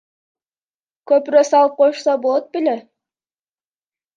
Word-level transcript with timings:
Көпүрө 1.11 1.43
салып 1.49 1.77
коюшса 1.81 2.17
болот 2.25 2.49
беле? 2.57 2.77